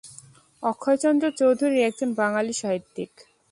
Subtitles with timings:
[0.63, 3.11] অক্ষয়চন্দ্র চৌধুরী একজন বাঙালি সাহিত্যিক।